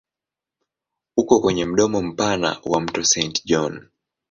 [1.17, 3.89] Uko kwenye mdomo mpana wa mto Saint John.